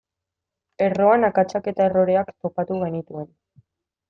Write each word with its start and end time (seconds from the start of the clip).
Erroan 0.85 1.27
akatsak 1.29 1.69
eta 1.75 1.87
erroreak 1.91 2.33
topatu 2.47 2.81
genituen. 2.87 3.31